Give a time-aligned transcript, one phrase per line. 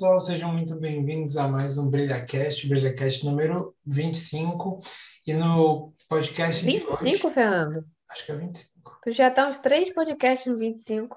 [0.00, 4.80] pessoal, sejam muito bem-vindos a mais um BrilhaCast, BrilhaCast número 25.
[5.26, 7.34] E no podcast 25, de hoje.
[7.34, 7.84] Fernando?
[8.08, 8.98] Acho que é 25.
[9.04, 11.14] Tu já tá uns três podcasts no 25.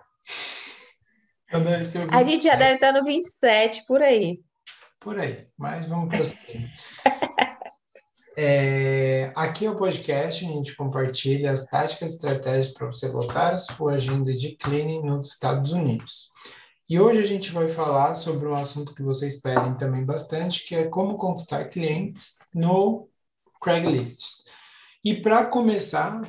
[1.47, 2.57] Então deve ser o A gente já 27.
[2.57, 4.41] deve estar no 27, por aí.
[4.99, 6.69] Por aí, mas vamos prosseguir.
[8.35, 13.53] É, aqui é o podcast, a gente compartilha as táticas e estratégias para você lotar
[13.53, 16.31] a sua agenda de cleaning nos Estados Unidos.
[16.93, 20.75] E hoje a gente vai falar sobre um assunto que vocês pedem também bastante, que
[20.75, 23.09] é como conquistar clientes no
[23.59, 24.47] Craigslist.
[25.03, 26.21] E para começar,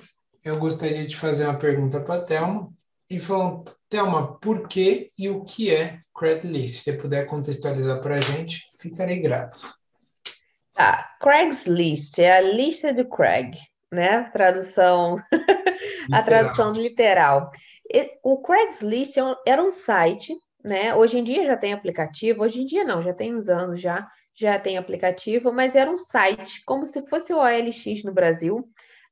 [0.43, 2.73] eu gostaria de fazer uma pergunta para a Thelma
[3.11, 6.79] e falar, Thelma, por que e o que é Craigslist?
[6.79, 9.71] Se você puder contextualizar para a gente, ficarei grato.
[10.73, 13.55] Tá, Craigslist é a lista de Craig,
[13.93, 14.31] né?
[14.33, 15.19] Tradução,
[16.11, 17.51] a tradução literal.
[18.23, 20.35] O Craigslist é era um site,
[20.65, 20.95] né?
[20.95, 24.09] Hoje em dia já tem aplicativo, hoje em dia não, já tem uns anos já,
[24.35, 28.67] já tem aplicativo, mas era um site, como se fosse o OLX no Brasil,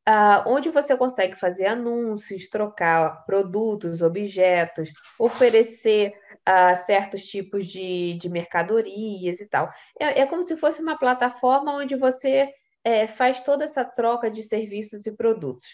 [0.06, 6.14] ah, onde você consegue fazer anúncios, trocar produtos, objetos, oferecer
[6.46, 9.70] ah, certos tipos de, de mercadorias e tal.
[10.00, 12.48] É, é como se fosse uma plataforma onde você
[12.84, 15.68] eh, faz toda essa troca de serviços e produtos.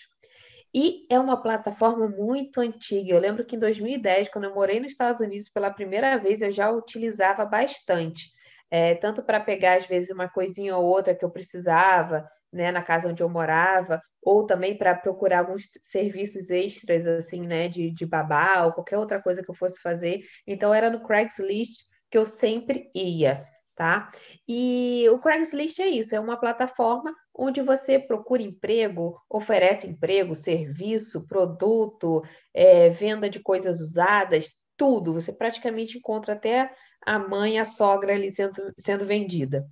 [0.75, 3.13] E é uma plataforma muito antiga.
[3.15, 6.53] Eu lembro que em 2010, quando eu morei nos Estados Unidos pela primeira vez, eu
[6.53, 8.31] já utilizava bastante.
[8.71, 12.83] Eh, tanto para pegar, às vezes, uma coisinha ou outra que eu precisava, né, na
[12.83, 18.07] casa onde eu morava, ou também para procurar alguns serviços extras, assim, né, de, de
[18.07, 20.21] babá ou qualquer outra coisa que eu fosse fazer.
[20.47, 23.43] Então, era no Craigslist que eu sempre ia,
[23.79, 24.11] tá?
[24.47, 31.25] E o Craigslist é isso, é uma plataforma onde você procura emprego, oferece emprego, serviço,
[31.29, 32.21] produto,
[32.53, 35.13] eh, venda de coisas usadas, tudo.
[35.13, 36.75] Você praticamente encontra até
[37.07, 39.65] a mãe, a sogra ali sendo, sendo vendida.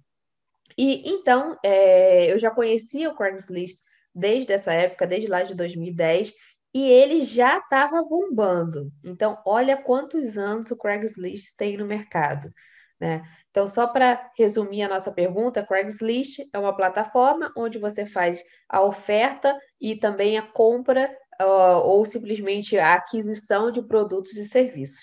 [0.78, 3.80] E então, eh, eu já conhecia o Craigslist
[4.14, 6.32] desde essa época, desde lá de 2010,
[6.72, 8.92] e ele já estava bombando.
[9.04, 12.52] Então, olha quantos anos o Craigslist tem no mercado,
[13.00, 13.22] né?
[13.56, 18.82] Então, só para resumir a nossa pergunta, Craigslist é uma plataforma onde você faz a
[18.82, 25.00] oferta e também a compra, ah, ou simplesmente a aquisição de produtos e serviços.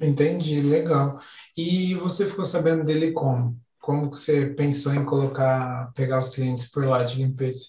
[0.00, 1.20] Entendi, legal.
[1.56, 3.56] E você ficou sabendo dele como?
[3.78, 7.66] Como que você pensou em colocar, pegar os clientes por lá de limpeza?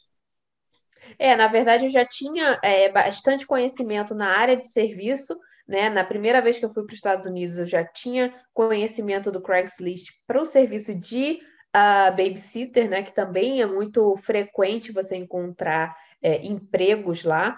[1.19, 5.37] É, na verdade, eu já tinha é, bastante conhecimento na área de serviço,
[5.67, 5.89] né?
[5.89, 9.41] Na primeira vez que eu fui para os Estados Unidos, eu já tinha conhecimento do
[9.41, 11.39] Craigslist para o serviço de
[11.73, 13.03] ah, babysitter, né?
[13.03, 17.57] Que também é muito frequente você encontrar é, empregos lá.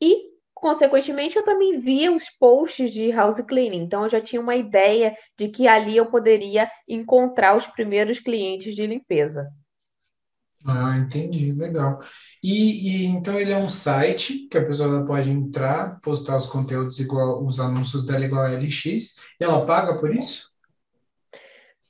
[0.00, 3.82] E, consequentemente, eu também via os posts de house cleaning.
[3.82, 8.74] Então, eu já tinha uma ideia de que ali eu poderia encontrar os primeiros clientes
[8.74, 9.50] de limpeza.
[10.68, 12.00] Ah, entendi, legal.
[12.42, 16.98] E, e então ele é um site que a pessoa pode entrar, postar os conteúdos
[16.98, 20.50] igual, os anúncios dela igual a LX, e ela paga por isso?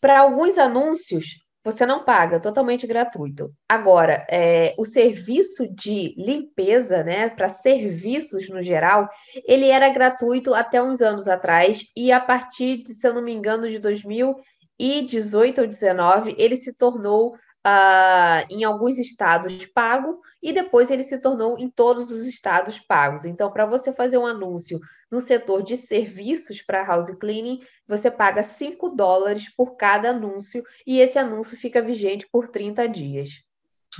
[0.00, 3.53] Para alguns anúncios, você não paga, totalmente gratuito.
[3.69, 9.08] Agora, é, o serviço de limpeza, né, para serviços no geral,
[9.44, 13.32] ele era gratuito até uns anos atrás, e a partir de, se eu não me
[13.32, 17.34] engano, de 2018 ou 2019, ele se tornou,
[17.69, 23.25] ah, em alguns estados, pago, e depois ele se tornou em todos os estados pagos.
[23.25, 24.78] Então, para você fazer um anúncio
[25.10, 31.00] no setor de serviços para house cleaning, você paga 5 dólares por cada anúncio e
[31.00, 33.31] esse anúncio fica vigente por 30 dias.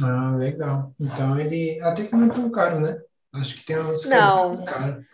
[0.01, 0.95] Ah, legal.
[1.01, 3.01] Então ele até que não é tão caro, né?
[3.33, 5.05] Acho que tem uns que é Não, caro.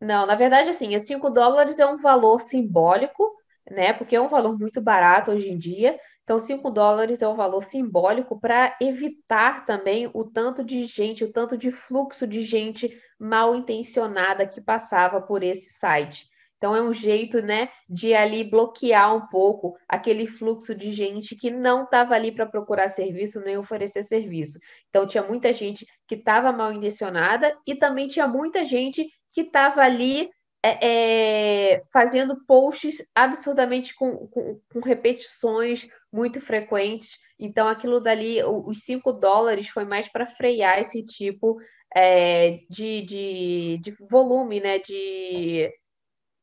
[0.00, 3.36] não, na verdade, assim, os 5 dólares é um valor simbólico,
[3.70, 3.92] né?
[3.92, 5.98] Porque é um valor muito barato hoje em dia.
[6.24, 11.32] Então, 5 dólares é um valor simbólico para evitar também o tanto de gente, o
[11.32, 16.28] tanto de fluxo de gente mal intencionada que passava por esse site.
[16.56, 21.50] Então, é um jeito, né, de ali bloquear um pouco aquele fluxo de gente que
[21.50, 24.60] não estava ali para procurar serviço nem oferecer serviço.
[24.88, 29.82] Então, tinha muita gente que estava mal intencionada e também tinha muita gente que estava
[29.82, 30.30] ali
[30.64, 37.18] é, é, fazendo posts absurdamente com, com, com repetições muito frequentes.
[37.38, 41.58] Então, aquilo dali, os 5 dólares foi mais para frear esse tipo
[41.94, 44.78] é, de, de, de volume, né?
[44.78, 45.72] De,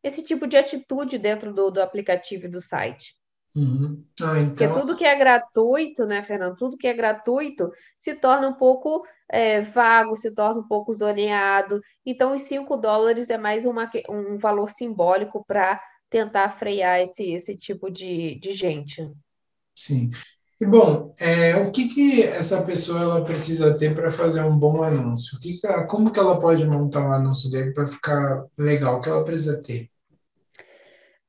[0.04, 3.16] esse tipo de atitude dentro do, do aplicativo e do site.
[3.56, 4.06] Uhum.
[4.22, 6.56] Ah, Porque então, tudo que é gratuito, né, Fernando?
[6.58, 11.82] Tudo que é gratuito se torna um pouco é, vago, se torna um pouco zoneado.
[12.06, 17.56] Então, os 5 dólares é mais uma, um valor simbólico para tentar frear esse, esse
[17.56, 19.02] tipo de, de gente.
[19.76, 20.12] Sim.
[20.62, 24.84] E bom, é, o que que essa pessoa ela precisa ter para fazer um bom
[24.84, 25.38] anúncio?
[25.38, 28.98] O que que ela- como que ela pode montar um anúncio dele para ficar legal?
[28.98, 29.90] O que ela precisa ter?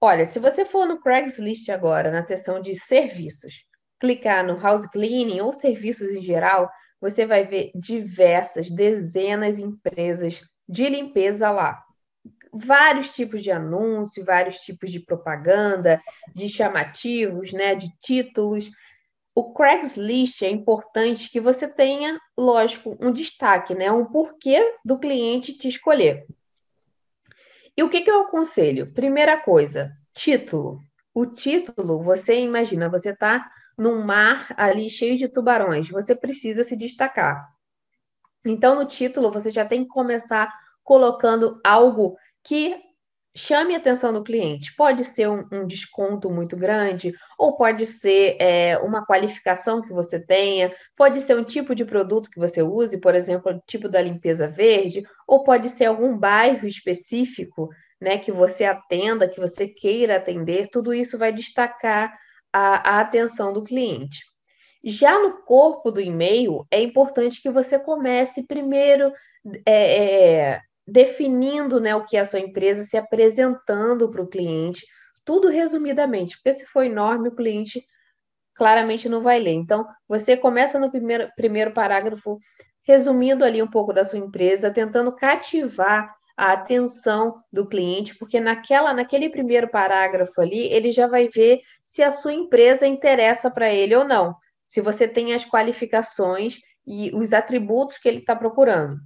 [0.02, 3.64] Olha, se você for no Craigslist agora, na seção de serviços,
[4.00, 10.40] clicar no house cleaning ou serviços em geral, você vai ver diversas, dezenas de empresas
[10.66, 11.82] de limpeza lá.
[12.50, 16.00] Vários tipos de anúncio, vários tipos de propaganda,
[16.34, 18.70] de chamativos, né, de títulos.
[19.34, 25.52] O Craigslist é importante que você tenha, lógico, um destaque, né, um porquê do cliente
[25.52, 26.26] te escolher.
[27.80, 28.92] E o que, que eu aconselho?
[28.92, 30.80] Primeira coisa, título.
[31.14, 36.76] O título, você imagina, você está num mar ali cheio de tubarões, você precisa se
[36.76, 37.42] destacar.
[38.44, 40.52] Então, no título, você já tem que começar
[40.84, 42.76] colocando algo que
[43.34, 44.74] chame a atenção do cliente.
[44.76, 50.18] Pode ser um, um desconto muito grande, ou pode ser é, uma qualificação que você
[50.18, 54.00] tenha, pode ser um tipo de produto que você use, por exemplo, o tipo da
[54.00, 57.68] limpeza verde, ou pode ser algum bairro específico
[58.00, 62.16] né, que você atenda, que você queira atender, tudo isso vai destacar
[62.52, 64.20] a, a atenção do cliente.
[64.82, 69.12] Já no corpo do e-mail, é importante que você comece primeiro
[69.66, 70.60] é, é,
[70.90, 74.84] definindo né, o que é a sua empresa, se apresentando para o cliente,
[75.24, 77.84] tudo resumidamente, porque se for enorme, o cliente
[78.54, 79.52] claramente não vai ler.
[79.52, 82.38] Então, você começa no primeiro, primeiro parágrafo,
[82.82, 88.92] resumindo ali um pouco da sua empresa, tentando cativar a atenção do cliente, porque naquela,
[88.92, 93.94] naquele primeiro parágrafo ali, ele já vai ver se a sua empresa interessa para ele
[93.94, 94.34] ou não,
[94.66, 98.96] se você tem as qualificações e os atributos que ele está procurando.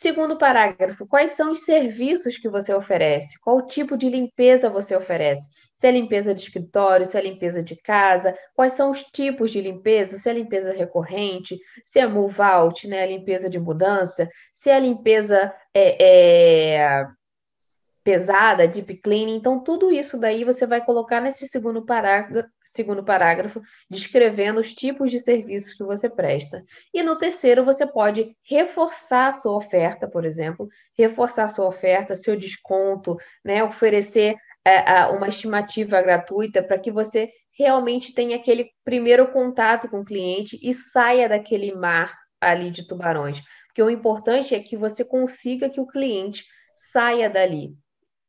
[0.00, 3.36] Segundo parágrafo, quais são os serviços que você oferece?
[3.40, 5.48] Qual tipo de limpeza você oferece?
[5.76, 9.60] Se é limpeza de escritório, se é limpeza de casa, quais são os tipos de
[9.60, 10.16] limpeza?
[10.16, 15.52] Se é limpeza recorrente, se é move out, né, limpeza de mudança, se é limpeza
[15.74, 17.06] é, é,
[18.04, 19.34] pesada, deep cleaning.
[19.34, 22.48] Então, tudo isso daí você vai colocar nesse segundo parágrafo,
[22.78, 23.60] segundo parágrafo,
[23.90, 26.62] descrevendo os tipos de serviços que você presta.
[26.94, 32.14] E no terceiro, você pode reforçar a sua oferta, por exemplo, reforçar a sua oferta,
[32.14, 39.26] seu desconto, né, oferecer é, uma estimativa gratuita para que você realmente tenha aquele primeiro
[39.32, 43.42] contato com o cliente e saia daquele mar ali de tubarões.
[43.66, 46.44] Porque o importante é que você consiga que o cliente
[46.92, 47.76] saia dali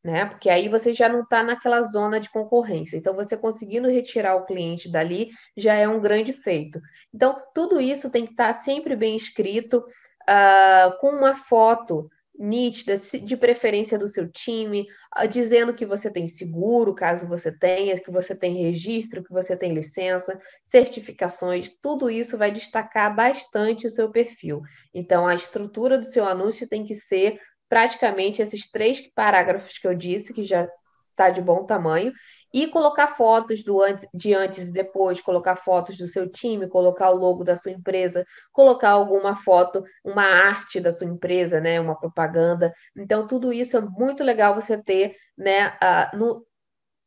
[0.03, 0.25] né?
[0.25, 2.97] Porque aí você já não está naquela zona de concorrência.
[2.97, 6.79] Então, você conseguindo retirar o cliente dali já é um grande feito.
[7.13, 12.09] Então, tudo isso tem que estar tá sempre bem escrito, uh, com uma foto
[12.41, 14.87] nítida, de preferência do seu time,
[15.21, 19.57] uh, dizendo que você tem seguro, caso você tenha, que você tem registro, que você
[19.57, 24.61] tem licença, certificações, tudo isso vai destacar bastante o seu perfil.
[24.93, 27.37] Então, a estrutura do seu anúncio tem que ser
[27.69, 30.67] praticamente esses três parágrafos que eu disse, que já
[31.11, 32.11] está de bom tamanho,
[32.53, 37.11] e colocar fotos do antes, de antes e depois, colocar fotos do seu time, colocar
[37.11, 41.97] o logo da sua empresa, colocar alguma foto, uma arte da sua empresa, né, uma
[41.97, 42.73] propaganda.
[42.97, 46.45] Então, tudo isso é muito legal você ter né, uh, no,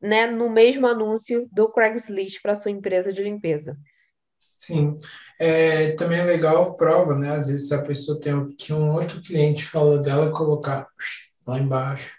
[0.00, 3.76] né, no mesmo anúncio do Craigslist para sua empresa de limpeza.
[4.62, 5.00] Sim,
[5.40, 7.30] é, também é legal prova, né?
[7.30, 10.86] Às vezes a pessoa tem que um outro cliente falou dela, colocar
[11.44, 12.16] lá embaixo.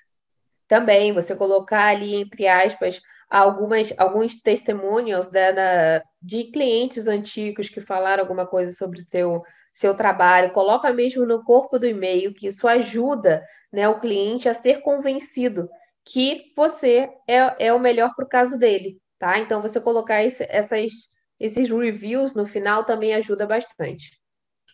[0.68, 7.80] Também, você colocar ali, entre aspas, algumas, alguns testemunhos né, da, de clientes antigos que
[7.80, 9.42] falaram alguma coisa sobre o seu,
[9.74, 14.54] seu trabalho, coloca mesmo no corpo do e-mail, que isso ajuda né, o cliente a
[14.54, 15.70] ser convencido
[16.04, 19.40] que você é, é o melhor para o caso dele, tá?
[19.40, 21.13] Então, você colocar esse, essas
[21.44, 24.18] esses reviews no final também ajuda bastante.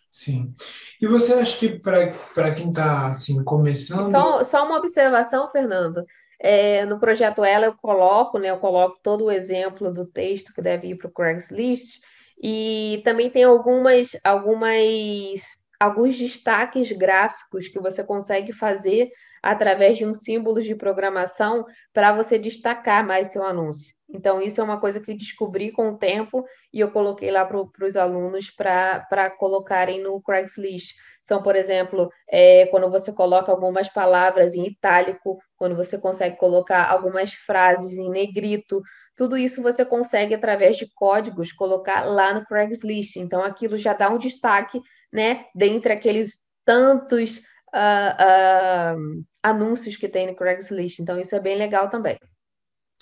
[0.08, 0.54] Sim.
[1.02, 4.10] E você acha que para quem está assim, começando.
[4.10, 6.04] Só, só uma observação, Fernando.
[6.38, 8.50] É, no projeto Ela eu coloco, né?
[8.50, 11.98] Eu coloco todo o exemplo do texto que deve ir para o Craigslist.
[12.42, 15.40] E também tem algumas, algumas,
[15.78, 19.10] alguns destaques gráficos que você consegue fazer
[19.42, 23.94] através de um símbolo de programação para você destacar mais seu anúncio.
[24.12, 27.86] Então, isso é uma coisa que descobri com o tempo e eu coloquei lá para
[27.86, 30.94] os alunos para colocarem no Craigslist.
[31.24, 36.90] São, por exemplo, é, quando você coloca algumas palavras em itálico, quando você consegue colocar
[36.90, 38.82] algumas frases em negrito,
[39.16, 43.16] tudo isso você consegue, através de códigos, colocar lá no Craigslist.
[43.16, 44.80] Então, aquilo já dá um destaque,
[45.12, 47.38] né, dentre aqueles tantos
[47.74, 50.98] uh, uh, anúncios que tem no Craigslist.
[51.00, 52.18] Então, isso é bem legal também.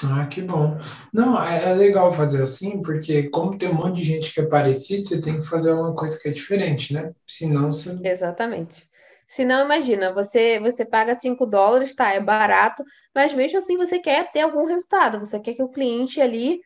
[0.02, 0.78] Ah, que bom.
[1.12, 4.46] Não, é, é legal fazer assim, porque como tem um monte de gente que é
[4.46, 7.12] parecido, você tem que fazer alguma coisa que é diferente, né?
[7.26, 7.98] Senão você.
[8.02, 8.88] Exatamente.
[9.28, 12.82] Se não, imagina, você você paga 5 dólares, tá, é barato,
[13.14, 16.60] mas mesmo assim você quer ter algum resultado, você quer que o cliente ali,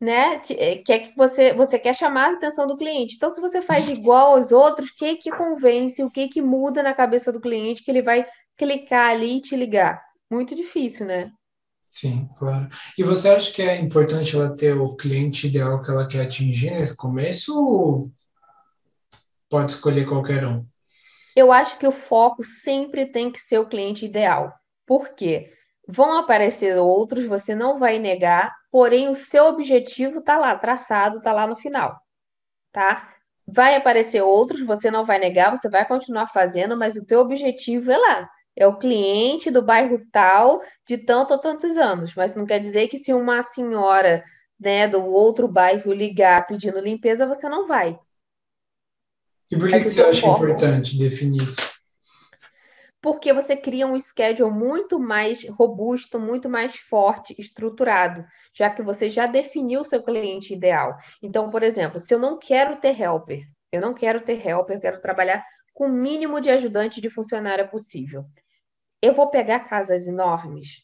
[0.00, 3.16] né, te- eh, quer que você você quer chamar a atenção do cliente.
[3.16, 6.82] Então, se você faz igual aos outros, o que que convence, o que que muda
[6.82, 8.26] na cabeça do cliente que ele vai
[8.58, 10.02] clicar ali e te ligar?
[10.30, 11.32] Muito difícil, né?
[11.94, 12.68] Sim, claro.
[12.98, 16.72] E você acha que é importante ela ter o cliente ideal que ela quer atingir
[16.72, 18.10] nesse começo ou
[19.48, 20.66] pode escolher qualquer um?
[21.36, 24.52] Eu acho que o foco sempre tem que ser o cliente ideal.
[24.84, 25.52] Por quê?
[25.86, 31.32] Vão aparecer outros, você não vai negar, porém o seu objetivo está lá, traçado, está
[31.32, 32.00] lá no final,
[32.72, 33.14] tá?
[33.46, 37.90] Vai aparecer outros, você não vai negar, você vai continuar fazendo, mas o teu objetivo
[37.92, 38.30] é lá.
[38.56, 42.14] É o cliente do bairro tal de tanto ou tantos anos.
[42.14, 44.24] Mas não quer dizer que se uma senhora,
[44.58, 47.98] né, do outro bairro ligar pedindo limpeza, você não vai.
[49.50, 51.74] E por que que você acha foco importante definir isso?
[53.04, 59.10] porque você cria um schedule muito mais robusto, muito mais forte, estruturado, já que você
[59.10, 60.96] já definiu o seu cliente ideal.
[61.22, 64.80] Então, por exemplo, se eu não quero ter helper, eu não quero ter helper, eu
[64.80, 65.44] quero trabalhar
[65.74, 68.24] com o mínimo de ajudante de funcionária possível.
[69.04, 70.82] Eu vou pegar casas enormes?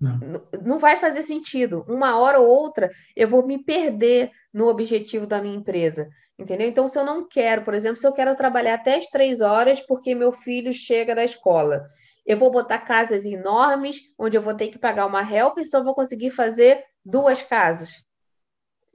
[0.00, 0.42] Não.
[0.62, 1.84] Não vai fazer sentido.
[1.86, 6.08] Uma hora ou outra eu vou me perder no objetivo da minha empresa.
[6.38, 6.66] Entendeu?
[6.66, 9.80] Então, se eu não quero, por exemplo, se eu quero trabalhar até as três horas
[9.80, 11.84] porque meu filho chega da escola,
[12.24, 15.84] eu vou botar casas enormes, onde eu vou ter que pagar uma help e só
[15.84, 18.02] vou conseguir fazer duas casas.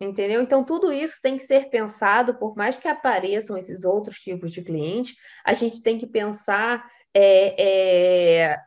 [0.01, 0.41] Entendeu?
[0.41, 4.63] Então, tudo isso tem que ser pensado, por mais que apareçam esses outros tipos de
[4.63, 6.83] clientes, a gente tem que pensar
[7.15, 8.57] é, é,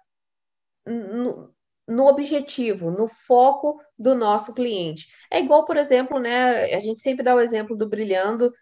[0.86, 1.54] no,
[1.86, 5.06] no objetivo, no foco do nosso cliente.
[5.30, 6.74] É igual, por exemplo, né?
[6.74, 8.52] A gente sempre dá o exemplo do brilhando.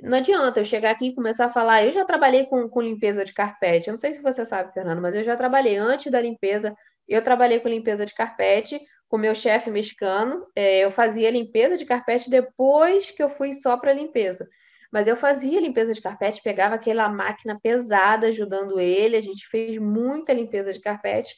[0.00, 1.84] Não adianta eu chegar aqui e começar a falar.
[1.84, 3.88] Eu já trabalhei com, com limpeza de carpete.
[3.88, 6.74] Eu não sei se você sabe, Fernando, mas eu já trabalhei antes da limpeza.
[7.06, 10.46] Eu trabalhei com limpeza de carpete com meu chefe mexicano.
[10.56, 14.48] É, eu fazia limpeza de carpete depois que eu fui só para limpeza.
[14.94, 19.16] Mas eu fazia limpeza de carpete, pegava aquela máquina pesada ajudando ele.
[19.16, 21.34] A gente fez muita limpeza de carpete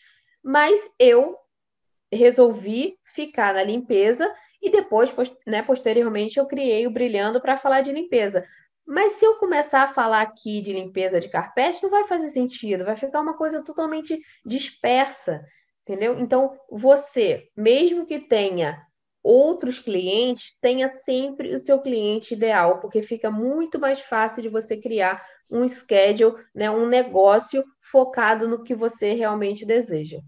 [0.47, 1.37] mas eu
[2.13, 4.33] resolvi ficar na limpeza
[4.63, 5.13] e depois,
[5.45, 8.47] né, posteriormente, eu criei o Brilhando para falar de limpeza.
[8.87, 12.85] Mas se eu começar a falar aqui de limpeza de carpete, não vai fazer sentido,
[12.85, 15.45] vai ficar uma coisa totalmente dispersa,
[15.83, 16.17] entendeu?
[16.21, 18.81] Então, você, mesmo que tenha
[19.27, 24.77] outros clientes, tenha sempre o seu cliente ideal, porque fica muito mais fácil de você
[24.77, 30.21] criar um schedule, né, um negócio focado no que você realmente deseja.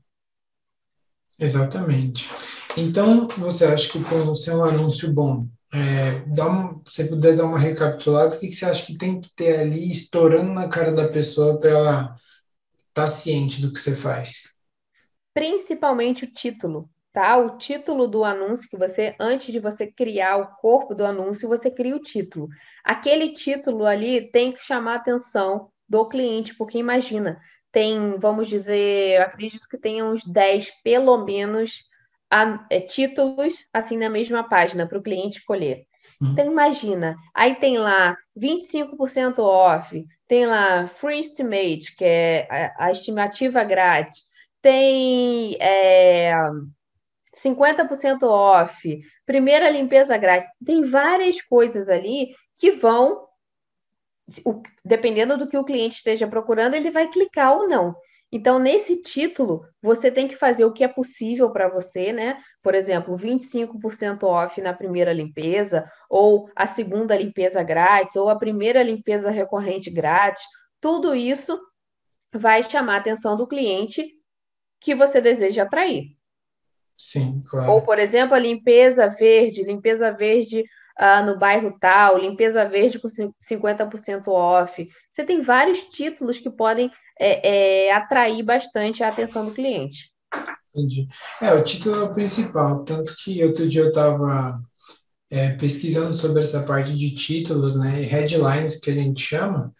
[1.38, 2.28] Exatamente.
[2.76, 7.36] Então, você acha que para ser um anúncio bom, é, dá um, se você puder
[7.36, 10.68] dar uma recapitulada, o que que você acha que tem que ter ali estourando na
[10.68, 12.00] cara da pessoa para ela
[12.88, 14.56] estar tá ciente do que você faz?
[15.32, 17.36] Principalmente o título, tá?
[17.36, 21.68] O título do anúncio que você, antes de você criar o corpo do anúncio, você
[21.68, 22.46] cria o título.
[22.84, 27.36] Aquele título ali tem que chamar a atenção do cliente, porque imagina,
[27.72, 31.82] tem, vamos dizer, eu acredito que tenha uns 10, pelo menos,
[32.30, 35.86] a, é, títulos assim na mesma página para o cliente escolher.
[36.22, 42.46] Hum, Então, imagina, aí tem lá 25% off, tem lá free estimate, que é
[42.78, 44.20] a, a estimativa grátis,
[44.62, 46.32] tem é,
[47.42, 53.26] 50% off, primeira limpeza grátis, tem várias coisas ali que vão
[54.84, 57.94] dependendo do que o cliente esteja procurando, ele vai clicar ou não.
[58.30, 62.38] Então, nesse título, você tem que fazer o que é possível para você, né?
[62.62, 68.82] Por exemplo, 25% off na primeira limpeza, ou a segunda limpeza grátis, ou a primeira
[68.82, 70.44] limpeza recorrente grátis.
[70.78, 71.58] Tudo isso
[72.30, 74.06] vai chamar a atenção do cliente
[74.78, 76.17] que você deseja atrair.
[76.98, 77.82] Sim, Ou, claro.
[77.82, 80.64] por exemplo, a limpeza verde, limpeza verde
[80.96, 84.88] ah, no bairro tal, limpeza verde com cin- 50% off.
[85.12, 90.10] Você tem vários títulos que podem é, é, atrair bastante a atenção do cliente.
[90.74, 91.08] Entendi.
[91.42, 94.60] É, o título é o principal, tanto que outro dia eu estava
[95.58, 99.72] pesquisando sobre essa parte de títulos, né, headlines que a gente chama,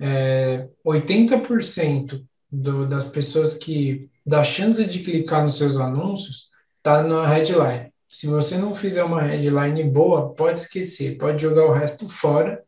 [0.00, 6.48] é, 80% do, das pessoas que dá chance de clicar nos seus anúncios
[6.88, 7.92] tá na headline.
[8.08, 12.64] Se você não fizer uma headline boa, pode esquecer, pode jogar o resto fora,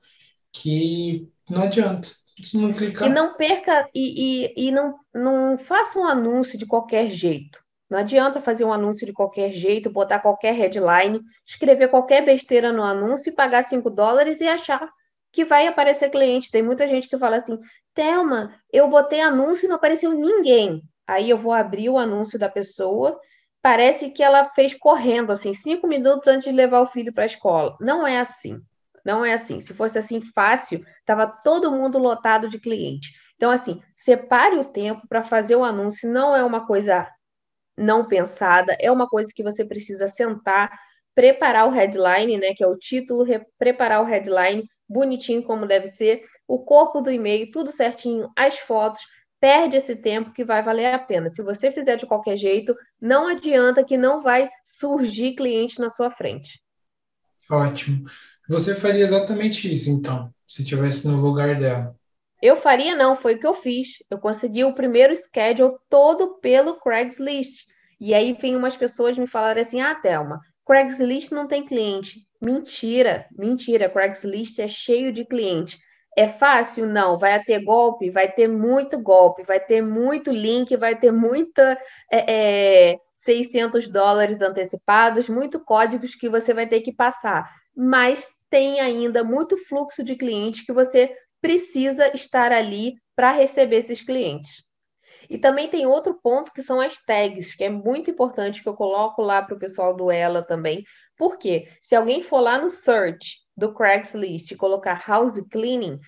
[0.53, 2.09] que não adianta.
[2.55, 7.11] Não E clicar, não perca, e, e, e não, não faça um anúncio de qualquer
[7.11, 7.59] jeito.
[7.89, 12.83] Não adianta fazer um anúncio de qualquer jeito, botar qualquer headline, escrever qualquer besteira no
[12.83, 14.89] anúncio e pagar 5 dólares e achar
[15.33, 16.51] que vai aparecer cliente.
[16.51, 17.59] Tem muita gente que fala assim:
[17.95, 20.83] Thelma, eu botei anúncio e não apareceu ninguém.
[21.07, 23.19] Aí eu vou abrir o anúncio da pessoa,
[23.63, 27.27] parece que ela fez correndo, assim, cinco minutos antes de levar o filho para a
[27.27, 27.77] escola.
[27.81, 28.61] Não é assim.
[29.05, 29.61] Não é assim.
[29.61, 33.13] Se fosse assim fácil, estava todo mundo lotado de cliente.
[33.37, 36.11] Então, assim, separe o tempo para fazer o anúncio.
[36.11, 37.09] Não é uma coisa
[37.77, 40.71] não pensada, é uma coisa que você precisa sentar,
[41.15, 43.25] preparar o headline, né, que é o título,
[43.59, 49.01] preparar o headline bonitinho como deve ser, o corpo do e-mail, tudo certinho, as fotos,
[49.41, 51.31] perde esse tempo que vai valer a pena.
[51.31, 56.11] Se você fizer de qualquer jeito, não adianta que não vai surgir cliente na sua
[56.11, 56.61] frente.
[57.51, 58.05] Ótimo.
[58.49, 61.97] Você faria exatamente isso, então, se estivesse no lugar dela.
[62.43, 64.03] Eu faria não, foi o que eu fiz.
[64.11, 67.67] Eu consegui o primeiro schedule todo pelo Craigslist.
[68.01, 72.27] E aí vem umas pessoas me falarem assim: "Ah, Thelma, Craigslist não tem cliente".
[72.41, 73.91] Mentira, mentira.
[73.91, 75.79] Craigslist é cheio de cliente.
[76.17, 76.87] É fácil?
[76.87, 77.19] Não.
[77.19, 78.11] Vai ter golpe?
[78.11, 81.79] Vai ter muito golpe, vai ter muito link, vai ter muita
[82.11, 87.49] é, é, 600 dólares antecipados, muito códigos que você vai ter que passar.
[87.77, 94.03] Mas tem ainda muito fluxo de cliente que você precisa estar ali para receber esses
[94.03, 94.69] clientes.
[95.29, 98.75] E também tem outro ponto que são as tags, que é muito importante que eu
[98.75, 100.83] coloco lá para o pessoal do Ela também.
[101.17, 106.01] Porque se alguém for lá no search do Craigslist e colocar house cleaning,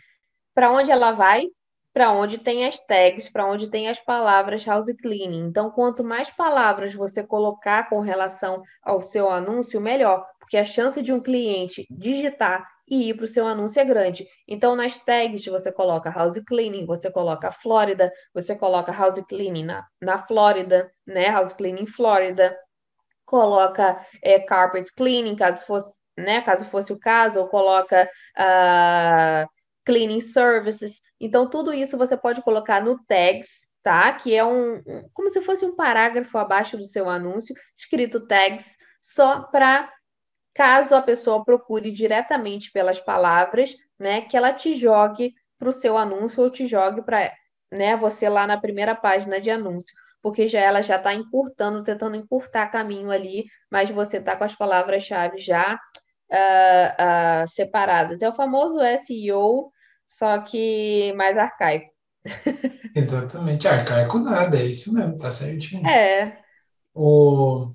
[0.54, 1.46] para onde ela vai?
[1.92, 5.46] Para onde tem as tags, para onde tem as palavras house cleaning.
[5.46, 11.02] Então, quanto mais palavras você colocar com relação ao seu anúncio, melhor, porque a chance
[11.02, 14.26] de um cliente digitar e ir para o seu anúncio é grande.
[14.48, 19.86] Então, nas tags você coloca house cleaning, você coloca Flórida, você coloca house cleaning na,
[20.00, 21.30] na Flórida, né?
[21.30, 22.56] House cleaning Flórida,
[23.26, 26.40] coloca é, carpet cleaning, caso fosse, né?
[26.42, 29.48] Caso fosse o caso, ou coloca uh,
[29.84, 31.00] cleaning services.
[31.20, 34.12] Então, tudo isso você pode colocar no tags, tá?
[34.12, 38.76] Que é um, um como se fosse um parágrafo abaixo do seu anúncio, escrito tags,
[39.00, 39.92] só para
[40.54, 45.96] caso a pessoa procure diretamente pelas palavras, né, que ela te jogue para o seu
[45.96, 47.32] anúncio ou te jogue para
[47.70, 52.16] né, você lá na primeira página de anúncio, porque já ela já está encurtando, tentando
[52.16, 55.80] encurtar caminho ali, mas você está com as palavras-chave já
[56.32, 58.22] uh, uh, separadas.
[58.22, 59.70] É o famoso SEO,
[60.08, 61.90] só que mais arcaico.
[62.94, 65.86] Exatamente, arcaico nada, é isso mesmo, tá certinho.
[65.86, 66.38] É.
[66.94, 67.72] O...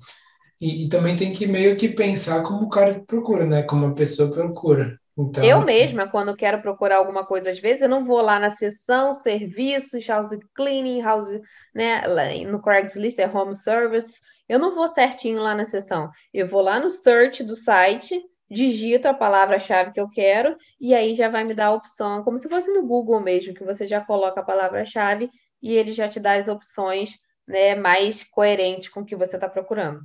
[0.60, 3.62] E, e, também tem que meio que pensar como o cara procura, né?
[3.62, 4.98] Como a pessoa procura.
[5.16, 5.44] Então...
[5.44, 9.12] Eu mesma, quando quero procurar alguma coisa, às vezes eu não vou lá na seção
[9.12, 11.28] serviços, house cleaning, house,
[11.74, 12.02] né?
[12.44, 14.18] No Craigslist é home service.
[14.48, 16.10] Eu não vou certinho lá na seção.
[16.32, 21.14] Eu vou lá no search do site, digito a palavra-chave que eu quero e aí
[21.14, 24.00] já vai me dar a opção, como se fosse no Google mesmo, que você já
[24.00, 25.30] coloca a palavra-chave
[25.62, 29.48] e ele já te dá as opções né, mais coerentes com o que você está
[29.48, 30.00] procurando.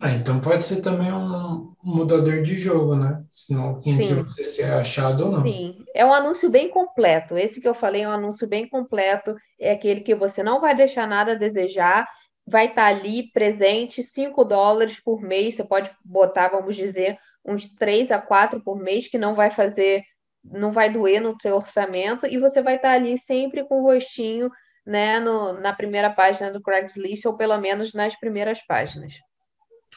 [0.00, 3.24] Ah, então pode ser também um mudador de jogo, né?
[3.32, 4.22] Senão entre Sim.
[4.22, 5.42] você ser achado ou não.
[5.42, 7.38] Sim, é um anúncio bem completo.
[7.38, 9.36] Esse que eu falei é um anúncio bem completo.
[9.58, 12.08] É aquele que você não vai deixar nada a desejar.
[12.46, 15.54] Vai estar tá ali presente, 5 dólares por mês.
[15.54, 20.02] Você pode botar, vamos dizer, uns 3 a 4 por mês, que não vai fazer,
[20.42, 22.26] não vai doer no seu orçamento.
[22.26, 24.50] E você vai estar tá ali sempre com o rostinho
[24.86, 29.14] né, no, na primeira página do Craigslist, ou pelo menos nas primeiras páginas.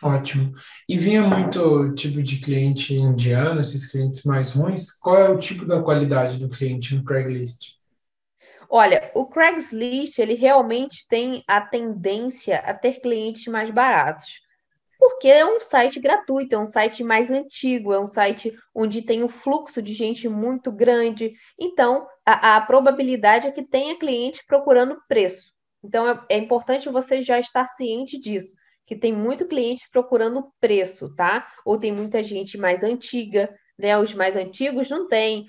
[0.01, 0.53] Ótimo.
[0.87, 4.91] E vinha muito tipo de cliente indiano, esses clientes mais ruins.
[4.99, 7.77] Qual é o tipo da qualidade do cliente no Craigslist?
[8.69, 14.41] Olha, o Craigslist ele realmente tem a tendência a ter clientes mais baratos,
[14.97, 19.23] porque é um site gratuito, é um site mais antigo, é um site onde tem
[19.23, 21.33] um fluxo de gente muito grande.
[21.59, 25.51] Então, a, a probabilidade é que tenha cliente procurando preço.
[25.83, 28.55] Então, é, é importante você já estar ciente disso
[28.87, 31.45] que tem muito cliente procurando preço, tá?
[31.65, 33.97] Ou tem muita gente mais antiga, né?
[33.97, 35.45] Os mais antigos não têm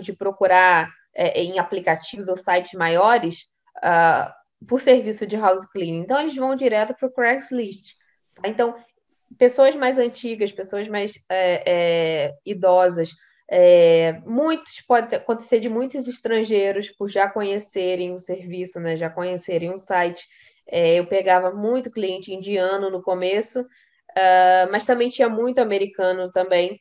[0.00, 4.32] de procurar é, em aplicativos ou sites maiores uh,
[4.66, 6.00] por serviço de house cleaning.
[6.00, 7.94] Então, eles vão direto para o Craigslist.
[8.34, 8.48] Tá?
[8.48, 8.76] Então,
[9.38, 13.10] pessoas mais antigas, pessoas mais é, é, idosas,
[13.48, 19.72] é, muitos, pode acontecer de muitos estrangeiros por já conhecerem o serviço, né, já conhecerem
[19.72, 20.24] o site
[20.70, 26.80] é, eu pegava muito cliente indiano no começo, uh, mas também tinha muito americano também,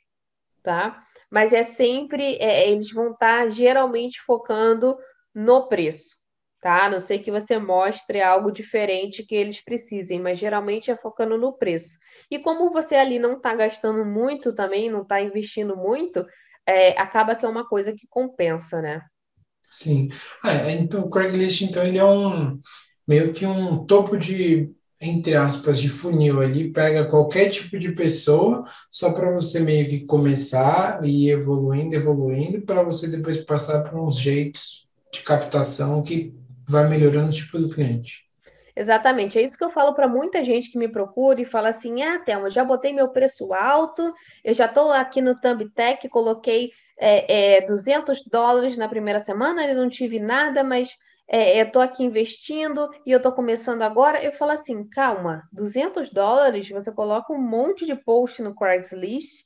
[0.62, 1.04] tá?
[1.30, 4.98] Mas é sempre, é, eles vão estar tá geralmente focando
[5.34, 6.16] no preço,
[6.62, 6.86] tá?
[6.86, 11.38] A não sei que você mostre algo diferente que eles precisem, mas geralmente é focando
[11.38, 11.98] no preço.
[12.30, 16.26] E como você ali não está gastando muito também, não está investindo muito,
[16.66, 19.02] é, acaba que é uma coisa que compensa, né?
[19.72, 20.10] Sim.
[20.44, 22.60] Ah, então, o Craigslist, então, ele é um
[23.08, 28.64] meio que um topo de, entre aspas, de funil ali, pega qualquer tipo de pessoa,
[28.92, 34.00] só para você meio que começar e ir evoluindo, evoluindo, para você depois passar por
[34.00, 36.36] uns jeitos de captação que
[36.70, 38.30] vai melhorando o tipo do cliente.
[38.76, 42.02] Exatamente, é isso que eu falo para muita gente que me procura e fala assim:
[42.02, 47.58] ah, Thelma, já botei meu preço alto, eu já estou aqui no Thumbtack, coloquei é,
[47.58, 52.04] é, 200 dólares na primeira semana, eu não tive nada, mas é, eu estou aqui
[52.04, 54.24] investindo e eu estou começando agora.
[54.24, 59.44] Eu falo assim: calma, 200 dólares, você coloca um monte de post no Craigslist,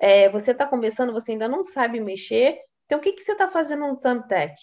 [0.00, 3.46] é, você está começando, você ainda não sabe mexer, então o que, que você está
[3.46, 4.54] fazendo no Thumbtack?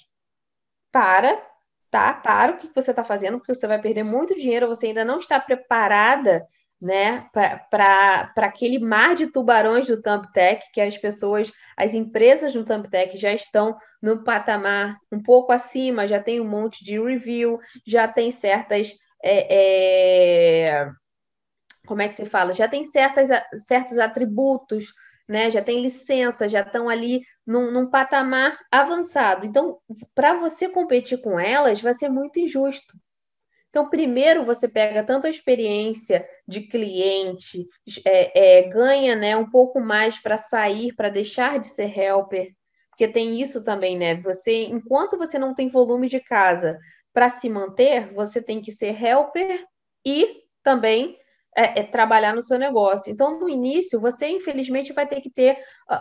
[0.92, 1.49] Para
[1.90, 2.14] tá?
[2.14, 5.20] Para o que você está fazendo, porque você vai perder muito dinheiro, você ainda não
[5.20, 6.46] está preparada
[6.82, 13.18] né, para aquele mar de tubarões do Thumbtack, que as pessoas, as empresas do Thumbtack
[13.18, 18.32] já estão no patamar um pouco acima, já tem um monte de review, já tem
[18.32, 18.94] certas.
[19.22, 20.92] É, é,
[21.86, 22.54] como é que se fala?
[22.54, 23.30] Já tem certas,
[23.68, 24.94] certos atributos
[25.30, 25.52] né?
[25.52, 29.46] Já tem licença, já estão ali num, num patamar avançado.
[29.46, 29.78] Então,
[30.16, 32.98] para você competir com elas, vai ser muito injusto.
[33.70, 37.68] Então, primeiro você pega tanto a experiência de cliente,
[38.04, 42.52] é, é, ganha né, um pouco mais para sair, para deixar de ser helper,
[42.90, 44.16] porque tem isso também, né?
[44.22, 46.80] Você, enquanto você não tem volume de casa
[47.14, 49.64] para se manter, você tem que ser helper
[50.04, 51.16] e também
[51.60, 53.12] é, é, trabalhar no seu negócio.
[53.12, 55.58] Então, no início, você infelizmente vai ter que ter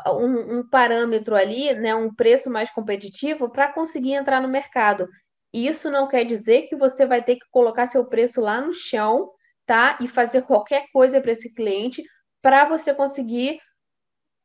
[0.06, 5.08] uh, um, um, parâmetro ali, né, um preço mais competitivo para conseguir entrar no mercado.
[5.52, 9.32] Isso não quer dizer que você vai ter que colocar seu preço lá no chão,
[9.66, 9.98] tá?
[10.00, 12.04] E fazer qualquer coisa para esse cliente
[12.40, 13.58] para você conseguir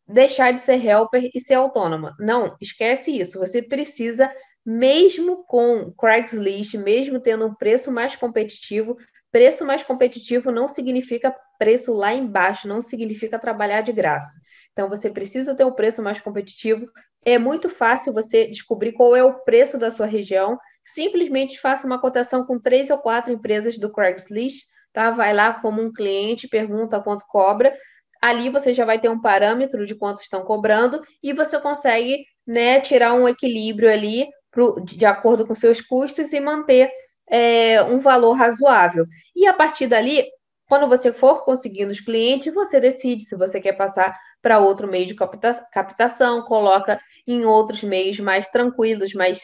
[0.07, 2.15] deixar de ser helper e ser autônoma.
[2.19, 3.37] Não, esquece isso.
[3.37, 4.33] Você precisa,
[4.65, 8.97] mesmo com Craigslist, mesmo tendo um preço mais competitivo,
[9.33, 14.29] Preço mais competitivo não significa preço lá embaixo, não significa trabalhar de graça.
[14.71, 16.85] Então, você precisa ter um preço mais competitivo.
[17.25, 20.59] É muito fácil você descobrir qual é o preço da sua região.
[20.85, 25.09] Simplesmente faça uma cotação com três ou quatro empresas do Craigslist, tá?
[25.09, 27.75] Vai lá como um cliente, pergunta quanto cobra.
[28.21, 32.79] Ali você já vai ter um parâmetro de quanto estão cobrando e você consegue né,
[32.79, 36.91] tirar um equilíbrio ali pro, de acordo com seus custos e manter
[37.33, 39.07] é, um valor razoável.
[39.35, 40.23] E a partir dali,
[40.69, 45.07] quando você for conseguindo os clientes, você decide se você quer passar para outro meio
[45.07, 49.41] de captação, coloca em outros meios mais tranquilos, mais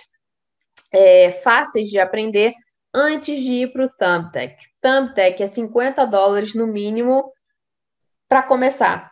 [0.94, 2.54] é, fáceis de aprender,
[2.94, 4.56] antes de ir para o Thumbtack.
[4.80, 7.34] Thumbtack é 50 dólares no mínimo
[8.28, 9.12] para começar.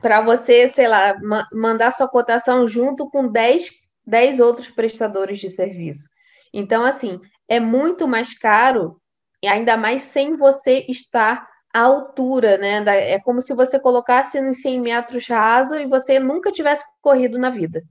[0.00, 3.68] Para você, sei lá, ma mandar sua cotação junto com 10,
[4.06, 6.08] 10 outros prestadores de serviço.
[6.52, 9.00] Então, assim, é muito mais caro,
[9.42, 12.84] e ainda mais sem você estar à altura, né?
[13.12, 17.50] É como se você colocasse em 100 metros raso e você nunca tivesse corrido na
[17.50, 17.82] vida.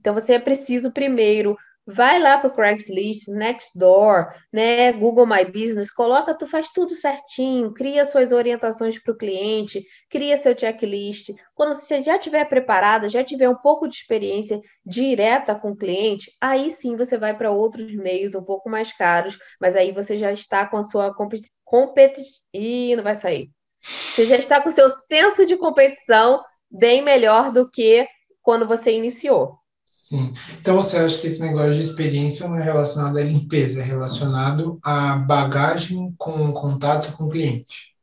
[0.00, 1.56] Então, você é preciso primeiro
[1.90, 7.72] vai lá para o Craigslist, Nextdoor, né, Google My Business, coloca, tu faz tudo certinho,
[7.72, 11.30] cria suas orientações para o cliente, cria seu checklist.
[11.54, 16.30] Quando você já estiver preparada, já tiver um pouco de experiência direta com o cliente,
[16.40, 20.32] aí sim você vai para outros meios um pouco mais caros, mas aí você já
[20.32, 22.40] está com a sua competição.
[22.52, 23.50] Ih, não vai sair.
[23.80, 28.06] Você já está com o seu senso de competição bem melhor do que
[28.42, 29.59] quando você iniciou.
[29.90, 30.32] Sim.
[30.60, 34.78] Então você acha que esse negócio de experiência não é relacionado à limpeza, é relacionado
[34.84, 37.96] à bagagem com contato com o cliente?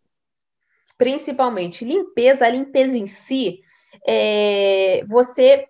[0.98, 3.62] Principalmente limpeza, a limpeza em si,
[4.06, 5.66] é, você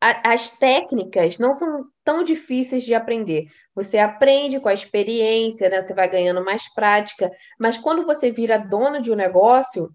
[0.00, 3.46] a, as técnicas não são tão difíceis de aprender.
[3.74, 5.80] Você aprende com a experiência, né?
[5.80, 9.90] Você vai ganhando mais prática, mas quando você vira dono de um negócio,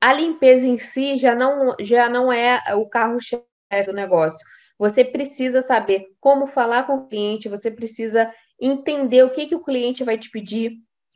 [0.00, 3.46] a limpeza em si já não, já não é o carro-chefe
[3.86, 4.44] do negócio.
[4.84, 9.64] Você precisa saber como falar com o cliente, você precisa entender o que, que o
[9.64, 10.72] cliente vai te pedir,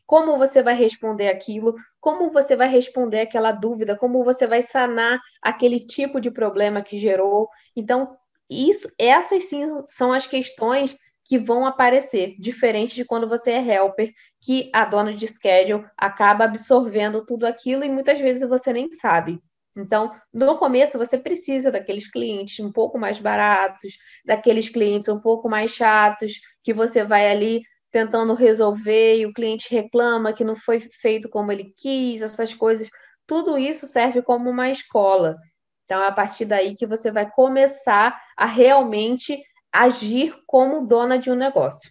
[0.07, 5.21] como você vai responder aquilo, como você vai responder aquela dúvida, como você vai sanar
[5.43, 7.47] aquele tipo de problema que gerou.
[7.77, 8.17] Então,
[8.49, 14.11] isso, essas sim são as questões que vão aparecer, diferente de quando você é helper,
[14.41, 19.39] que a dona de schedule acaba absorvendo tudo aquilo e muitas vezes você nem sabe.
[19.79, 25.49] Então, no começo, você precisa daqueles clientes um pouco mais baratos, daqueles clientes um pouco
[25.49, 30.81] mais chatos, que você vai ali tentando resolver e o cliente reclama que não foi
[30.81, 32.91] feito como ele quis, essas coisas.
[33.27, 35.37] Tudo isso serve como uma escola.
[35.85, 39.41] Então, é a partir daí que você vai começar a realmente
[39.73, 41.91] agir como dona de um negócio.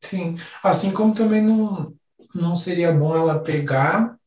[0.00, 1.92] Sim, assim como também não,
[2.34, 4.17] não seria bom ela pegar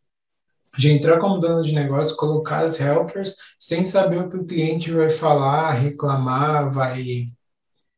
[0.78, 4.92] de entrar como dona de negócio, colocar as helpers sem saber o que o cliente
[4.92, 7.26] vai falar, reclamar, vai.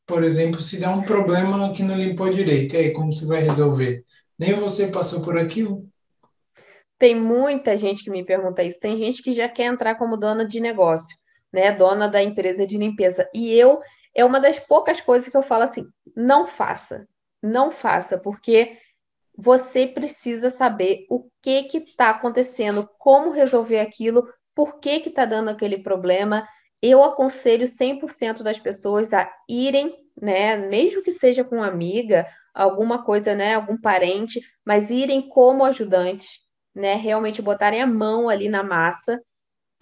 [0.06, 3.42] Por exemplo, se der um problema que não limpou direito, e aí como você vai
[3.42, 4.04] resolver?
[4.38, 5.88] Nem você passou por aquilo?
[6.98, 8.80] Tem muita gente que me pergunta isso.
[8.80, 11.16] Tem gente que já quer entrar como dona de negócio,
[11.52, 11.72] né?
[11.72, 13.28] Dona da empresa de limpeza.
[13.34, 13.82] E eu,
[14.16, 17.08] é uma das poucas coisas que eu falo assim: não faça,
[17.42, 18.78] não faça, porque
[19.36, 25.26] você precisa saber o que que está acontecendo, como resolver aquilo, por que que está
[25.26, 26.48] dando aquele problema.
[26.82, 33.04] Eu aconselho 100% das pessoas a irem, né, mesmo que seja com uma amiga, alguma
[33.04, 36.30] coisa, né, algum parente, mas irem como ajudantes,
[36.76, 39.20] né, realmente botarem a mão ali na massa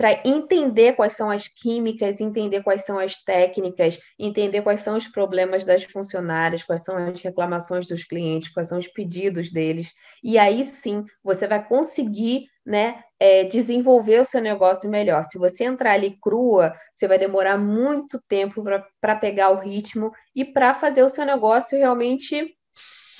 [0.01, 5.07] para entender quais são as químicas, entender quais são as técnicas, entender quais são os
[5.07, 9.93] problemas das funcionárias, quais são as reclamações dos clientes, quais são os pedidos deles.
[10.23, 15.23] E aí sim você vai conseguir né, é, desenvolver o seu negócio melhor.
[15.23, 18.63] Se você entrar ali crua, você vai demorar muito tempo
[18.99, 22.57] para pegar o ritmo e para fazer o seu negócio realmente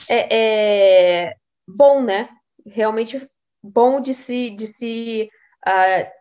[0.10, 1.34] é, é,
[1.68, 2.28] bom, né?
[2.66, 3.22] Realmente
[3.62, 5.30] bom de se, de se
[5.68, 6.21] uh,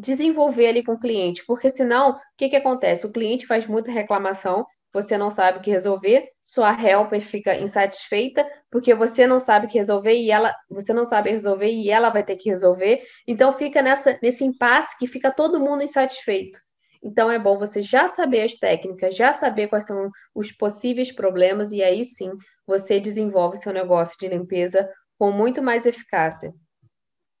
[0.00, 3.06] desenvolver ali com o cliente, porque senão, o que, que acontece?
[3.06, 8.44] O cliente faz muita reclamação, você não sabe o que resolver, sua helper fica insatisfeita,
[8.70, 12.10] porque você não sabe o que resolver e ela, você não sabe resolver e ela
[12.10, 13.02] vai ter que resolver.
[13.26, 16.58] Então fica nessa, nesse impasse que fica todo mundo insatisfeito.
[17.02, 21.72] Então é bom você já saber as técnicas, já saber quais são os possíveis problemas
[21.72, 22.30] e aí sim
[22.66, 26.52] você desenvolve seu negócio de limpeza com muito mais eficácia.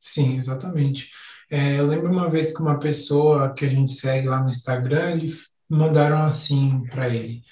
[0.00, 1.10] Sim, exatamente.
[1.50, 5.12] É, eu lembro uma vez que uma pessoa que a gente segue lá no Instagram,
[5.12, 7.42] eles mandaram assim para ele.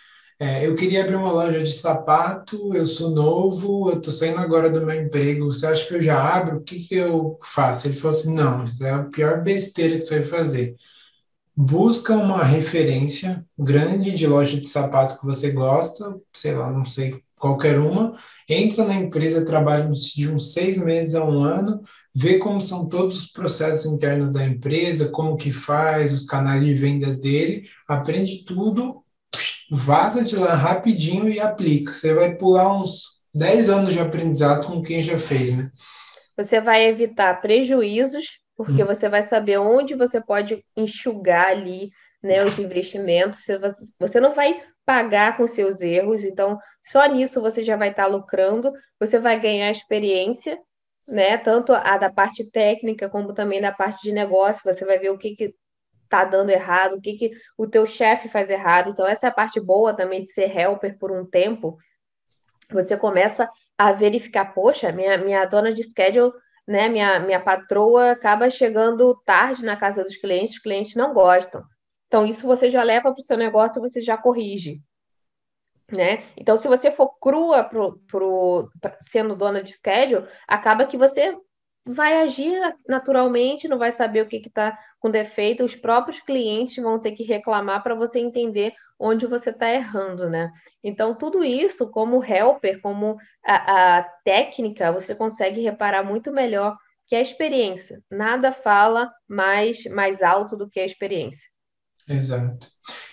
[0.41, 4.71] É, eu queria abrir uma loja de sapato, eu sou novo, eu estou saindo agora
[4.71, 6.59] do meu emprego, você acha que eu já abro?
[6.59, 7.89] O que, que eu faço?
[7.89, 10.77] Ele falou assim, não, isso é a pior besteira que você vai fazer.
[11.57, 17.23] Busca uma referência grande de loja de sapato que você gosta, sei lá, não sei,
[17.39, 18.17] qualquer uma,
[18.49, 21.83] entra na empresa, trabalha de uns seis meses a um ano,
[22.15, 26.75] vê como são todos os processos internos da empresa, como que faz, os canais de
[26.75, 29.03] vendas dele, aprende tudo,
[29.71, 31.95] vaza de lá rapidinho e aplica.
[31.95, 35.71] Você vai pular uns 10 anos de aprendizado com quem já fez, né?
[36.37, 38.87] Você vai evitar prejuízos, porque hum.
[38.87, 41.91] você vai saber onde você pode enxugar ali
[42.23, 43.45] né, os investimentos.
[43.99, 48.73] Você não vai pagar com seus erros, então só nisso você já vai estar lucrando,
[48.99, 50.59] você vai ganhar experiência
[51.09, 51.39] né?
[51.39, 55.19] Tanto a da parte técnica como também da parte de negócio, você vai ver o
[55.19, 55.55] que que
[56.09, 58.91] tá dando errado, o que que o teu chefe faz errado.
[58.91, 61.79] Então essa é a parte boa também de ser helper por um tempo.
[62.71, 66.33] Você começa a verificar, poxa, minha minha dona de schedule,
[66.67, 71.63] né, minha minha patroa acaba chegando tarde na casa dos clientes, os clientes não gostam.
[72.09, 74.83] Então isso você já leva para o seu negócio, você já corrige
[75.97, 76.25] né?
[76.37, 78.71] Então, se você for crua pro, pro,
[79.03, 81.37] sendo dona de schedule, acaba que você
[81.87, 87.01] vai agir naturalmente, não vai saber o que está com defeito, os próprios clientes vão
[87.01, 90.51] ter que reclamar para você entender onde você está errando, né?
[90.83, 97.17] Então, tudo isso, como helper, como a, a técnica, você consegue reparar muito melhor que
[97.17, 98.03] a experiência.
[98.11, 101.49] Nada fala mais, mais alto do que a experiência.
[102.09, 102.67] Exato.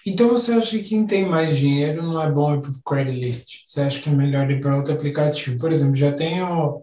[0.05, 3.63] Então você acha que quem tem mais dinheiro não é bom ir para o Craigslist?
[3.67, 5.57] Você acha que é melhor ir para outro aplicativo?
[5.57, 6.81] Por exemplo, já tenho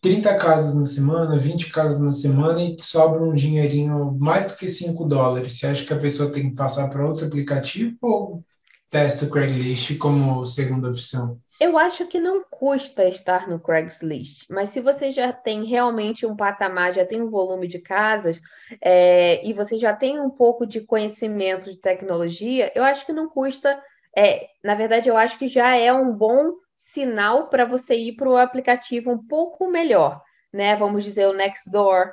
[0.00, 4.68] 30 casas na semana, 20 casas na semana e sobra um dinheirinho mais do que
[4.68, 5.58] 5 dólares.
[5.58, 8.44] Você acha que a pessoa tem que passar para outro aplicativo ou
[8.90, 11.38] testa o Craigslist como segunda opção?
[11.60, 16.34] Eu acho que não custa estar no Craigslist, mas se você já tem realmente um
[16.34, 18.40] patamar, já tem um volume de casas
[18.80, 23.28] é, e você já tem um pouco de conhecimento de tecnologia, eu acho que não
[23.28, 23.80] custa.
[24.16, 28.28] É, na verdade, eu acho que já é um bom sinal para você ir para
[28.28, 30.76] o aplicativo um pouco melhor, né?
[30.76, 32.12] Vamos dizer o Nextdoor,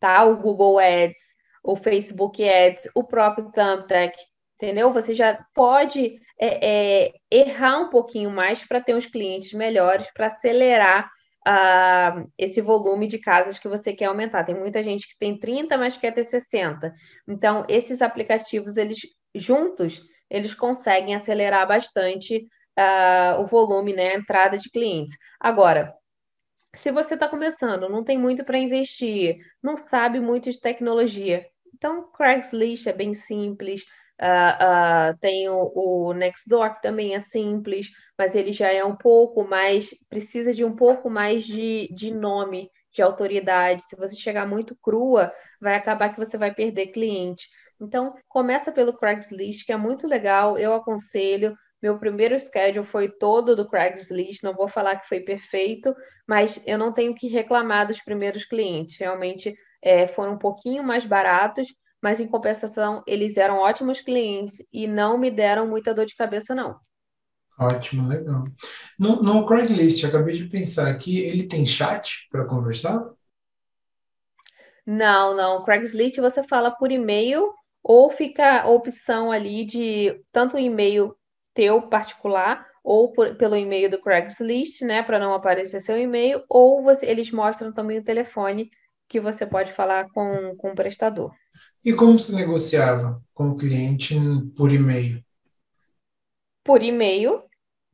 [0.00, 0.24] tá?
[0.24, 4.16] O Google Ads, o Facebook Ads, o próprio Thumbtack
[4.56, 4.92] entendeu?
[4.92, 10.26] Você já pode é, é, errar um pouquinho mais para ter uns clientes melhores, para
[10.26, 11.10] acelerar
[11.46, 14.44] uh, esse volume de casas que você quer aumentar.
[14.44, 16.92] Tem muita gente que tem 30, mas quer ter 60.
[17.28, 19.00] Então, esses aplicativos, eles
[19.34, 22.46] juntos, eles conseguem acelerar bastante
[22.78, 25.14] uh, o volume, né, a entrada de clientes.
[25.38, 25.92] Agora,
[26.74, 32.10] se você está começando, não tem muito para investir, não sabe muito de tecnologia, então
[32.12, 33.84] Craigslist é bem simples.
[34.20, 38.96] Uh, uh, tem o, o Nextdoor, que também é simples, mas ele já é um
[38.96, 43.82] pouco mais, precisa de um pouco mais de, de nome, de autoridade.
[43.82, 47.48] Se você chegar muito crua, vai acabar que você vai perder cliente.
[47.80, 51.56] Então, começa pelo Craigslist, que é muito legal, eu aconselho.
[51.82, 55.94] Meu primeiro schedule foi todo do Craigslist, não vou falar que foi perfeito,
[56.26, 58.96] mas eu não tenho que reclamar dos primeiros clientes.
[58.98, 61.68] Realmente é, foram um pouquinho mais baratos,
[62.04, 66.54] mas em compensação eles eram ótimos clientes e não me deram muita dor de cabeça,
[66.54, 66.78] não.
[67.58, 68.44] Ótimo, legal.
[68.98, 73.10] No, no Craigslist, acabei de pensar aqui, ele tem chat para conversar?
[74.84, 75.64] Não, não.
[75.64, 77.50] Craigslist você fala por e-mail
[77.82, 81.16] ou fica a opção ali de tanto o e-mail
[81.54, 86.82] teu particular ou por, pelo e-mail do Craigslist, né, para não aparecer seu e-mail, ou
[86.82, 88.70] você, eles mostram também o telefone
[89.08, 91.32] que você pode falar com, com o prestador.
[91.84, 94.14] E como se negociava com o cliente
[94.56, 95.22] por e-mail?
[96.64, 97.42] Por e-mail,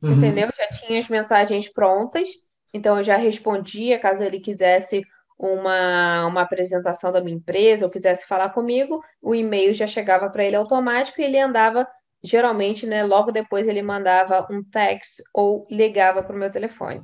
[0.01, 0.13] uhum.
[0.13, 0.49] entendeu?
[0.55, 2.29] Já tinha as mensagens prontas,
[2.73, 5.03] então eu já respondia caso ele quisesse
[5.37, 10.45] uma, uma apresentação da minha empresa ou quisesse falar comigo, o e-mail já chegava para
[10.45, 11.87] ele automático e ele andava,
[12.23, 17.01] geralmente, né, logo depois ele mandava um text ou ligava para o meu telefone.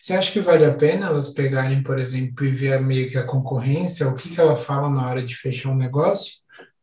[0.00, 3.24] Você acha que vale a pena elas pegarem, por exemplo, e ver meio que a
[3.24, 6.32] concorrência, o que, que ela fala na hora de fechar um negócio?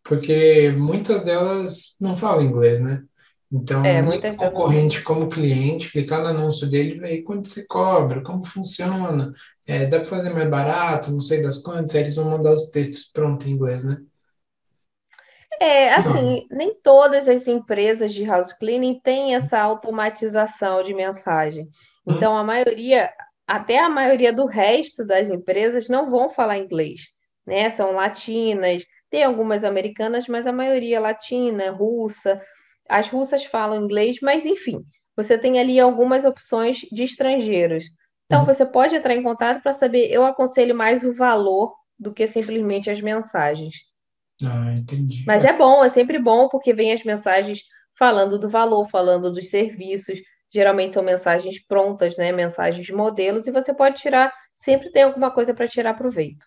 [0.04, 3.04] Porque muitas delas não falam inglês, né?
[3.52, 8.46] Então, é, muito concorrente como cliente, clicar no anúncio dele, ver quanto você cobra, como
[8.46, 9.34] funciona,
[9.68, 12.70] é, dá para fazer mais barato, não sei das quantas, aí eles vão mandar os
[12.70, 13.98] textos prontos em inglês, né?
[15.60, 16.58] É, assim, não.
[16.58, 21.70] nem todas as empresas de house cleaning têm essa automatização de mensagem.
[22.18, 23.12] Então, a maioria,
[23.48, 27.02] até a maioria do resto das empresas não vão falar inglês,
[27.46, 27.70] né?
[27.70, 32.42] São latinas, tem algumas americanas, mas a maioria é latina, russa.
[32.90, 34.84] As russas falam inglês, mas enfim,
[35.16, 37.86] você tem ali algumas opções de estrangeiros.
[38.26, 40.10] Então, você pode entrar em contato para saber.
[40.10, 43.76] Eu aconselho mais o valor do que simplesmente as mensagens.
[44.44, 45.24] Ah, entendi.
[45.28, 47.62] Mas é bom, é sempre bom, porque vem as mensagens
[47.98, 50.20] falando do valor, falando dos serviços.
[50.54, 52.32] Geralmente são mensagens prontas, né?
[52.32, 56.46] Mensagens de modelos, e você pode tirar, sempre tem alguma coisa para tirar proveito.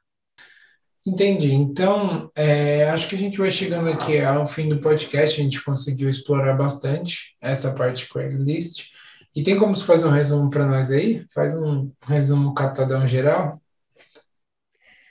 [1.06, 1.52] Entendi.
[1.52, 5.38] Então, é, acho que a gente vai chegando aqui ao fim do podcast.
[5.38, 8.92] A gente conseguiu explorar bastante essa parte Craigslist.
[9.34, 11.26] E tem como você fazer um resumo para nós aí?
[11.34, 13.60] Faz um resumo catadão geral.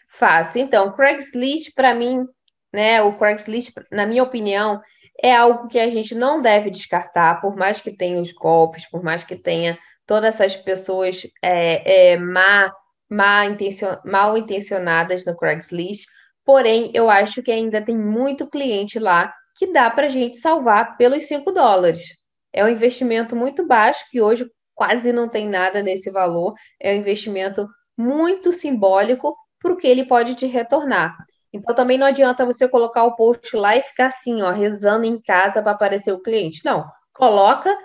[0.07, 0.57] Faço.
[0.57, 2.25] Então, Craigslist, para mim,
[2.71, 4.81] né, o Craigslist, na minha opinião,
[5.21, 9.03] é algo que a gente não deve descartar, por mais que tenha os golpes, por
[9.03, 12.71] mais que tenha todas essas pessoas é, é, má
[13.09, 16.07] mal, intencion, mal intencionadas no Craigslist,
[16.45, 20.97] porém eu acho que ainda tem muito cliente lá que dá para a gente salvar
[20.97, 22.03] pelos 5 dólares.
[22.51, 26.97] É um investimento muito baixo, que hoje quase não tem nada nesse valor, é um
[26.97, 31.15] investimento muito simbólico para o que ele pode te retornar.
[31.53, 35.21] Então também não adianta você colocar o post lá e ficar assim, ó, rezando em
[35.21, 36.65] casa para aparecer o cliente.
[36.65, 37.75] Não, coloca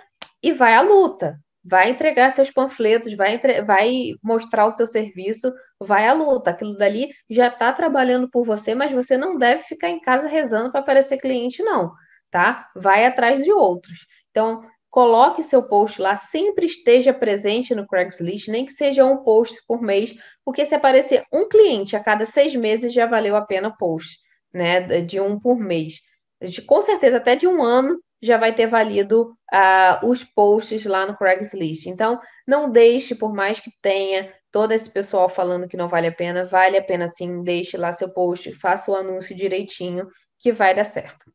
[0.41, 3.61] e vai à luta vai entregar seus panfletos, vai, entre...
[3.61, 6.51] vai mostrar o seu serviço, vai à luta.
[6.51, 10.71] Aquilo dali já está trabalhando por você, mas você não deve ficar em casa rezando
[10.71, 11.91] para aparecer cliente, não,
[12.31, 12.67] tá?
[12.75, 14.05] Vai atrás de outros.
[14.31, 19.57] Então, coloque seu post lá, sempre esteja presente no Craigslist, nem que seja um post
[19.67, 23.75] por mês, porque se aparecer um cliente a cada seis meses, já valeu a pena
[23.75, 24.17] post,
[24.53, 24.81] né?
[25.01, 25.99] De um por mês.
[26.41, 31.05] De, com certeza, até de um ano já vai ter valido uh, os posts lá
[31.05, 31.85] no Craigslist.
[31.85, 36.11] Então, não deixe, por mais que tenha todo esse pessoal falando que não vale a
[36.11, 40.07] pena, vale a pena sim, deixe lá seu post, faça o anúncio direitinho,
[40.39, 41.31] que vai dar certo.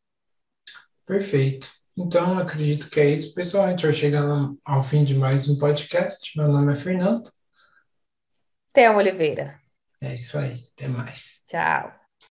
[1.07, 1.84] Perfeito.
[1.97, 3.67] Então, acredito que é isso, pessoal.
[3.67, 6.37] A gente vai chegando ao fim de mais um podcast.
[6.37, 7.31] Meu nome é Fernando.
[8.73, 9.61] Thelma Oliveira.
[10.01, 10.55] É isso aí.
[10.73, 11.45] Até mais.
[11.49, 12.04] Tchau.